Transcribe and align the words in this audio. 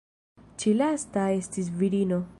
Ĉi 0.63 0.73
lasta 0.79 1.27
estis 1.37 1.73
virino. 1.83 2.23